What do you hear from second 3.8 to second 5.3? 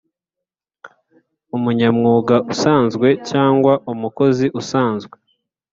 umukozi usanzwe